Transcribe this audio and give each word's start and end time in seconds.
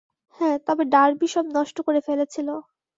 হ্যাঁ, 0.39 0.57
তবে 0.67 0.83
ডার্বি 0.93 1.27
সব 1.27 1.45
নষ্ট 1.57 1.77
করে 1.81 1.99
ফেলেছিলো। 2.01 2.55